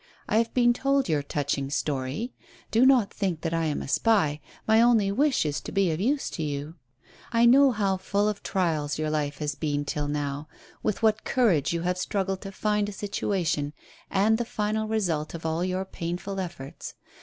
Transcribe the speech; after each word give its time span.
I 0.27 0.37
have 0.39 0.51
been 0.55 0.73
told 0.73 1.07
your 1.07 1.21
touching 1.21 1.69
story. 1.69 2.33
Do 2.71 2.87
not 2.87 3.13
think 3.13 3.41
that 3.41 3.53
I 3.53 3.65
am 3.65 3.83
a 3.83 3.87
spy; 3.87 4.41
my 4.67 4.81
only 4.81 5.11
wish 5.11 5.45
is 5.45 5.61
to 5.61 5.71
be 5.71 5.91
of 5.91 6.01
use 6.01 6.31
to 6.31 6.41
you. 6.41 6.73
I 7.31 7.45
know 7.45 7.69
how 7.69 7.97
full 7.97 8.27
of 8.27 8.41
trials 8.41 8.97
your 8.97 9.11
life 9.11 9.37
has 9.37 9.53
been 9.53 9.85
till 9.85 10.07
now, 10.07 10.47
with 10.81 11.03
what 11.03 11.23
courage 11.23 11.71
you 11.71 11.81
have 11.81 11.99
struggled 11.99 12.41
to 12.41 12.51
find 12.51 12.89
a 12.89 12.91
situation, 12.91 13.73
and 14.09 14.39
the 14.39 14.43
final 14.43 14.87
result 14.87 15.35
of 15.35 15.45
all 15.45 15.63
your 15.63 15.85
painful 15.85 16.39
efforts. 16.39 16.95